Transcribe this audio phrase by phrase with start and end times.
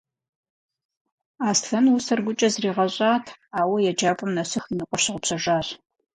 [1.49, 3.25] Аслъэн усэр гукӏэ зэригъэщӏат,
[3.59, 5.67] ауэ еджапӏэм нэсыху и ныкъуэр щыгъупщэжащ.